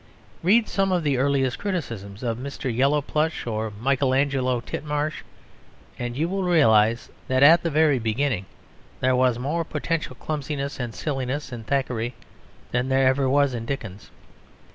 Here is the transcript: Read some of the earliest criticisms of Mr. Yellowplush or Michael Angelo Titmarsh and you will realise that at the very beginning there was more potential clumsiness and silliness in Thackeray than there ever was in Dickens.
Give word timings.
Read 0.41 0.67
some 0.67 0.91
of 0.91 1.03
the 1.03 1.19
earliest 1.19 1.59
criticisms 1.59 2.23
of 2.23 2.39
Mr. 2.39 2.75
Yellowplush 2.75 3.45
or 3.45 3.71
Michael 3.79 4.15
Angelo 4.15 4.59
Titmarsh 4.59 5.21
and 5.99 6.17
you 6.17 6.27
will 6.27 6.41
realise 6.41 7.11
that 7.27 7.43
at 7.43 7.61
the 7.61 7.69
very 7.69 7.99
beginning 7.99 8.47
there 8.99 9.15
was 9.15 9.37
more 9.37 9.63
potential 9.63 10.15
clumsiness 10.15 10.79
and 10.79 10.95
silliness 10.95 11.51
in 11.51 11.63
Thackeray 11.63 12.15
than 12.71 12.89
there 12.89 13.05
ever 13.05 13.29
was 13.29 13.53
in 13.53 13.67
Dickens. 13.67 14.09